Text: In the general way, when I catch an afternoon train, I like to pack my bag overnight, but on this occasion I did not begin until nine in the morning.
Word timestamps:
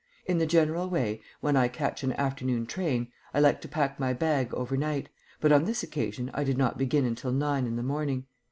In 0.25 0.39
the 0.39 0.47
general 0.47 0.89
way, 0.89 1.21
when 1.41 1.55
I 1.55 1.67
catch 1.67 2.01
an 2.03 2.13
afternoon 2.13 2.65
train, 2.65 3.11
I 3.35 3.39
like 3.39 3.61
to 3.61 3.67
pack 3.67 3.99
my 3.99 4.13
bag 4.13 4.51
overnight, 4.51 5.09
but 5.39 5.51
on 5.51 5.65
this 5.65 5.83
occasion 5.83 6.31
I 6.33 6.43
did 6.43 6.57
not 6.57 6.75
begin 6.75 7.05
until 7.05 7.31
nine 7.31 7.67
in 7.67 7.75
the 7.75 7.83
morning. 7.83 8.25